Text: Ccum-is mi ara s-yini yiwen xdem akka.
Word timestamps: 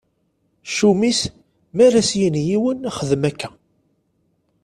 Ccum-is 0.69 1.21
mi 1.75 1.81
ara 1.85 2.01
s-yini 2.09 2.41
yiwen 2.47 2.79
xdem 2.97 3.23
akka. 3.29 3.49